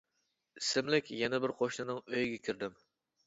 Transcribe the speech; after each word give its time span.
ئىسىملىك 0.61 1.11
يەنە 1.17 1.39
بىر 1.45 1.53
قوشنىنىڭ 1.61 2.01
ئۆيىگە 2.07 2.41
كىردىم. 2.49 2.81